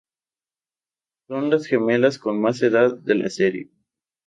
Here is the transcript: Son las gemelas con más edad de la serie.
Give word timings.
Son 1.27 1.51
las 1.51 1.67
gemelas 1.67 2.17
con 2.17 2.41
más 2.41 2.63
edad 2.63 2.97
de 2.97 3.13
la 3.13 3.29
serie. 3.29 3.69